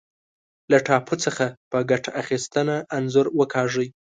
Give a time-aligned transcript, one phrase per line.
[0.71, 3.87] له ټاپو څخه په ګټه اخیستنه انځور وکاږئ.